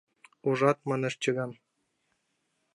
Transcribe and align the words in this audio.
—Ужат,— 0.47 0.77
манеш 0.89 1.13
чыган. 1.23 1.51